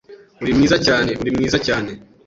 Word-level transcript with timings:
Uri 0.41 0.51
mwiza 0.57 0.77
cyane, 0.87 1.11
uri 1.21 1.29
mwiza 1.35 1.57
cyane 1.67 1.91